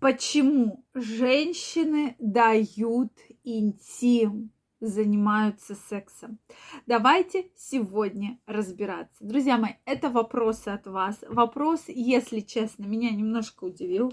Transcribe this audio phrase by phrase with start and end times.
[0.00, 3.12] почему женщины дают
[3.44, 6.38] интим, занимаются сексом.
[6.86, 9.24] Давайте сегодня разбираться.
[9.24, 11.18] Друзья мои, это вопросы от вас.
[11.28, 14.12] Вопрос, если честно, меня немножко удивил.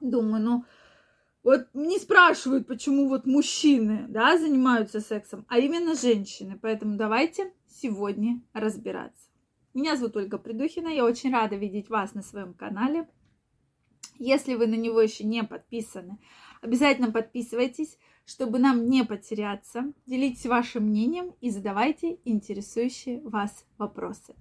[0.00, 0.64] Думаю, ну,
[1.42, 6.58] вот не спрашивают, почему вот мужчины, да, занимаются сексом, а именно женщины.
[6.60, 9.28] Поэтому давайте сегодня разбираться.
[9.72, 13.08] Меня зовут Ольга Придухина, я очень рада видеть вас на своем канале.
[14.20, 16.18] Если вы на него еще не подписаны,
[16.60, 19.94] обязательно подписывайтесь, чтобы нам не потеряться.
[20.04, 24.36] Делитесь вашим мнением и задавайте интересующие вас вопросы.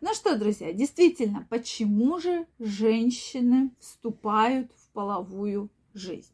[0.00, 6.32] Ну что, друзья, действительно, почему же женщины вступают в половую жизнь?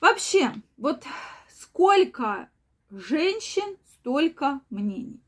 [0.00, 1.04] Вообще, вот
[1.48, 2.50] сколько
[2.90, 5.22] женщин, столько мнений.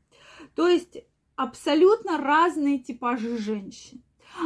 [0.53, 0.97] То есть
[1.37, 4.03] абсолютно разные типажи женщин,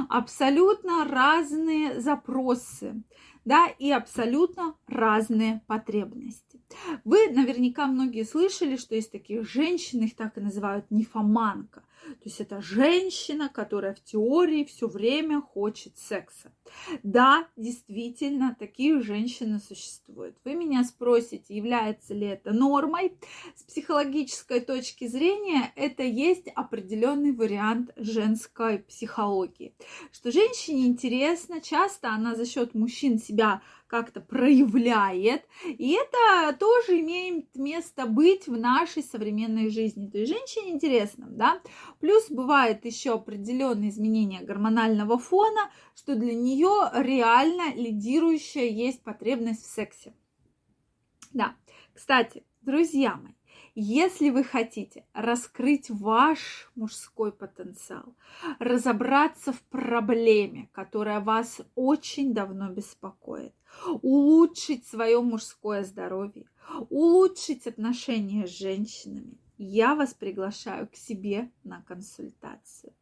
[0.10, 3.04] абсолютно разные запросы,
[3.46, 6.62] да, и абсолютно разные потребности.
[7.04, 11.84] Вы наверняка многие слышали, что есть такие женщины, их так и называют нефоманка.
[12.04, 16.54] То есть это женщина, которая в теории все время хочет секса.
[17.04, 20.38] Да, действительно, такие женщины существуют.
[20.44, 23.18] Вы меня спросите, является ли это нормой?
[23.56, 29.76] С психологической точки зрения это есть определенный вариант женской психологии.
[30.12, 33.62] Что женщине интересно, часто она за счет мужчин себя
[33.94, 35.46] как-то проявляет.
[35.66, 40.10] И это тоже имеет место быть в нашей современной жизни.
[40.10, 41.62] То есть женщине интересно, да.
[42.00, 49.70] Плюс бывает еще определенные изменения гормонального фона, что для нее реально лидирующая есть потребность в
[49.72, 50.16] сексе.
[51.32, 51.56] Да,
[51.94, 53.34] кстати, друзья мои,
[53.76, 58.14] если вы хотите раскрыть ваш мужской потенциал,
[58.60, 63.54] разобраться в проблеме, которая вас очень давно беспокоит,
[64.02, 66.46] улучшить свое мужское здоровье,
[66.90, 72.94] улучшить отношения с женщинами, я вас приглашаю к себе на консультацию.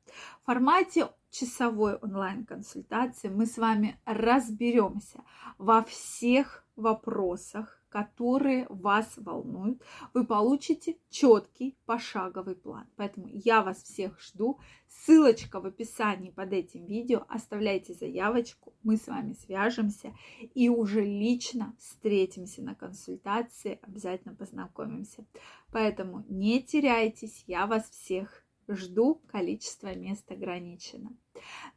[0.41, 5.23] В формате часовой онлайн-консультации мы с вами разберемся
[5.57, 9.81] во всех вопросах, которые вас волнуют,
[10.13, 12.87] вы получите четкий пошаговый план.
[12.95, 14.59] Поэтому я вас всех жду.
[14.87, 17.25] Ссылочка в описании под этим видео.
[17.27, 20.13] Оставляйте заявочку, мы с вами свяжемся
[20.55, 25.25] и уже лично встретимся на консультации, обязательно познакомимся.
[25.71, 31.11] Поэтому не теряйтесь, я вас всех жду, количество мест ограничено.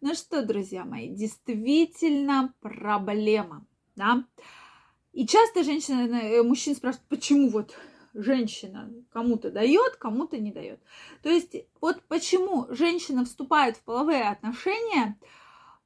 [0.01, 4.25] Ну что, друзья мои, действительно проблема, да?
[5.15, 7.77] И часто женщина, э, мужчина спрашивают, почему вот
[8.15, 10.81] женщина кому-то дает, кому-то не дает.
[11.23, 15.17] То есть вот почему женщина вступает в половые отношения,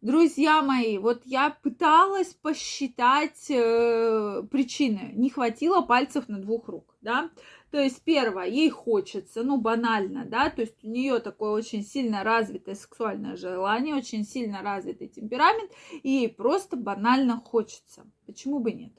[0.00, 7.30] друзья мои, вот я пыталась посчитать э, причины, не хватило пальцев на двух рук, да.
[7.70, 12.24] То есть первое, ей хочется, ну банально, да, то есть у нее такое очень сильно
[12.24, 15.70] развитое сексуальное желание, очень сильно развитый темперамент,
[16.02, 18.06] и ей просто банально хочется.
[18.24, 18.92] Почему бы нет?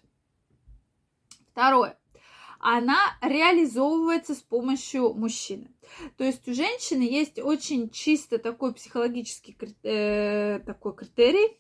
[1.60, 2.00] Второе.
[2.62, 5.70] Она реализовывается с помощью мужчины.
[6.16, 11.60] То есть у женщины есть очень чисто такой психологический э, такой критерий,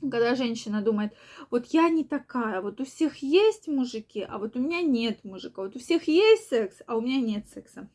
[0.00, 1.12] когда женщина думает,
[1.50, 5.60] вот я не такая, вот у всех есть мужики, а вот у меня нет мужика,
[5.60, 7.90] вот у всех есть секс, а у меня нет секса.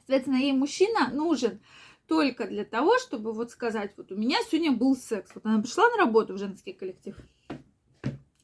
[0.00, 1.62] Соответственно, ей мужчина нужен
[2.06, 5.30] только для того, чтобы вот сказать, вот у меня сегодня был секс.
[5.34, 7.16] Вот она пришла на работу в женский коллектив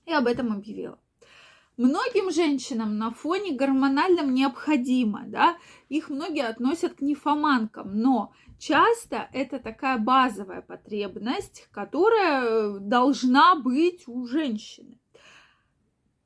[0.06, 0.98] и об этом объявила
[1.78, 5.56] многим женщинам на фоне гормональном необходимо, да,
[5.88, 14.26] их многие относят к нефоманкам, но часто это такая базовая потребность, которая должна быть у
[14.26, 14.98] женщины.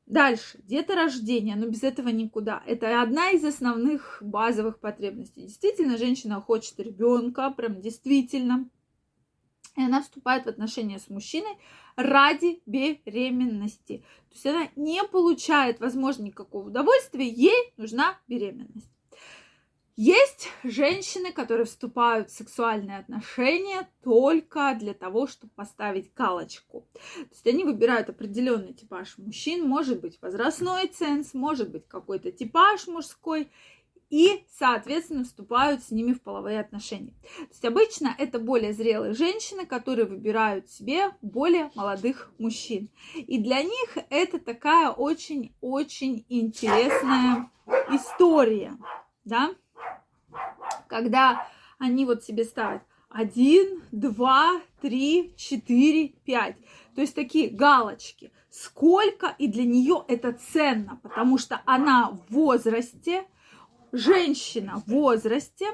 [0.07, 2.63] Дальше, деторождение, но без этого никуда.
[2.67, 5.43] Это одна из основных базовых потребностей.
[5.43, 8.69] Действительно, женщина хочет ребенка, прям действительно.
[9.77, 11.57] И она вступает в отношения с мужчиной,
[11.97, 14.05] ради беременности.
[14.29, 18.93] То есть она не получает, возможно, никакого удовольствия, ей нужна беременность.
[19.95, 26.89] Есть женщины, которые вступают в сексуальные отношения только для того, чтобы поставить галочку.
[26.95, 32.87] То есть они выбирают определенный типаж мужчин, может быть возрастной ценз, может быть какой-то типаж
[32.87, 33.51] мужской,
[34.13, 37.15] и, соответственно, вступают с ними в половые отношения.
[37.23, 42.91] То есть обычно это более зрелые женщины, которые выбирают себе более молодых мужчин.
[43.15, 47.51] И для них это такая очень-очень интересная
[47.91, 48.77] история,
[49.25, 49.55] да,
[50.89, 51.49] когда
[51.79, 56.57] они вот себе ставят, один, два, три, четыре, пять.
[56.95, 58.31] То есть такие галочки.
[58.51, 63.25] Сколько и для нее это ценно, потому что она в возрасте,
[63.93, 65.67] женщина в возрасте,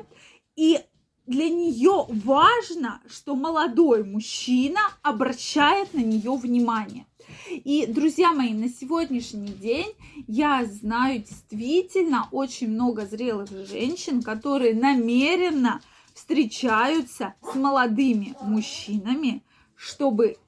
[0.57, 0.81] и
[1.27, 7.07] для нее важно, что молодой мужчина обращает на нее внимание.
[7.51, 9.95] И, друзья мои, на сегодняшний день
[10.27, 15.83] я знаю действительно очень много зрелых женщин, которые намеренно
[16.15, 19.45] встречаются с молодыми мужчинами,
[19.77, 20.39] чтобы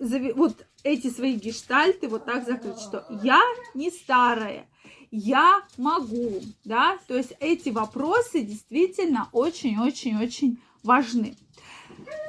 [0.00, 3.40] вот эти свои гештальты вот так закрыть, что я
[3.74, 4.68] не старая,
[5.10, 11.36] я могу, да, то есть эти вопросы действительно очень-очень-очень важны.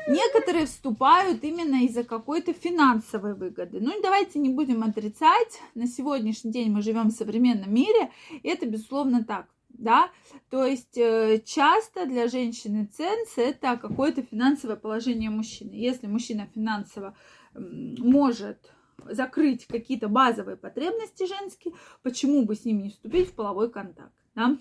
[0.08, 3.80] Некоторые вступают именно из-за какой-то финансовой выгоды.
[3.80, 8.68] Ну, давайте не будем отрицать, на сегодняшний день мы живем в современном мире, и это,
[8.68, 9.48] безусловно, так
[9.78, 10.10] да,
[10.50, 15.72] то есть э, часто для женщины ценс это какое-то финансовое положение мужчины.
[15.74, 17.16] Если мужчина финансово
[17.56, 18.72] может
[19.10, 24.58] закрыть какие-то базовые потребности женские, почему бы с ним не вступить в половой контакт, да?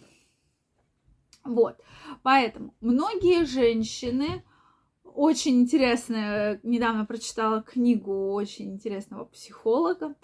[1.44, 1.78] Вот,
[2.22, 4.44] поэтому многие женщины
[5.14, 10.16] очень интересная, недавно прочитала книгу очень интересного психолога,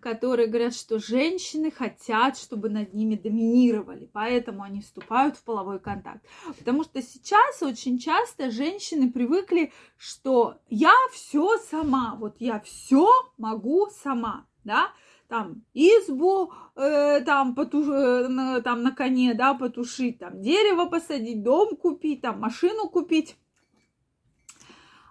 [0.00, 6.24] которые говорят, что женщины хотят, чтобы над ними доминировали, поэтому они вступают в половой контакт.
[6.58, 13.88] Потому что сейчас очень часто женщины привыкли, что я все сама, вот я все могу
[13.90, 14.92] сама, да,
[15.28, 17.86] там избу э, там, потуш...
[17.86, 23.36] э, там на коне, да, потушить, там дерево посадить, дом купить, там машину купить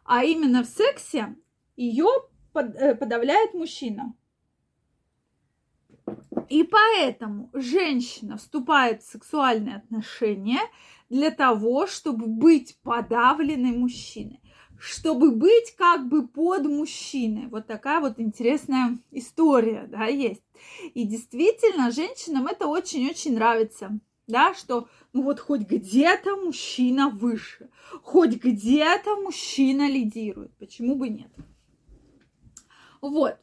[0.08, 1.36] а именно в сексе
[1.76, 2.08] ее
[2.56, 4.16] э, подавляет мужчина.
[6.50, 10.62] И поэтому женщина вступает в сексуальные отношения
[11.10, 14.40] для того, чтобы быть подавленной мужчиной,
[14.80, 17.48] чтобы быть как бы под мужчиной.
[17.48, 20.44] Вот такая вот интересная история, да, есть.
[20.94, 27.70] И действительно, женщинам это очень-очень нравится да, что ну вот хоть где-то мужчина выше,
[28.04, 31.32] хоть где-то мужчина лидирует, почему бы нет?
[33.02, 33.38] Вот.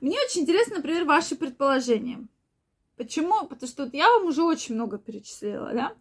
[0.00, 2.26] Мне очень интересно, например, ваши предположения.
[2.96, 3.46] Почему?
[3.46, 5.92] Потому что я вам уже очень много перечислила, да?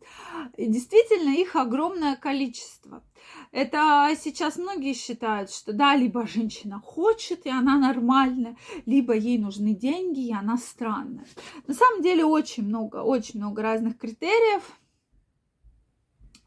[0.55, 3.03] И действительно, их огромное количество.
[3.51, 8.55] Это сейчас многие считают, что да, либо женщина хочет, и она нормальная,
[8.85, 11.25] либо ей нужны деньги, и она странная.
[11.67, 14.63] На самом деле очень много, очень много разных критериев.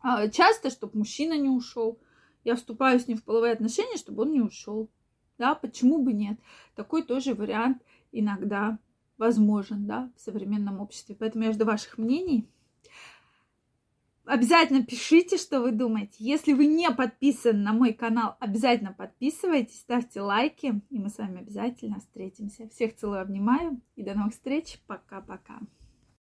[0.00, 1.98] А, часто, чтобы мужчина не ушел.
[2.44, 4.88] Я вступаю с ним в половые отношения, чтобы он не ушел.
[5.36, 6.38] Да, почему бы нет?
[6.74, 8.78] Такой тоже вариант иногда
[9.18, 11.16] возможен, да, в современном обществе.
[11.18, 12.48] Поэтому я жду ваших мнений.
[14.24, 16.16] Обязательно пишите, что вы думаете.
[16.18, 21.40] Если вы не подписаны на мой канал, обязательно подписывайтесь, ставьте лайки, и мы с вами
[21.40, 22.68] обязательно встретимся.
[22.68, 24.80] Всех целую, обнимаю, и до новых встреч.
[24.86, 25.60] Пока-пока.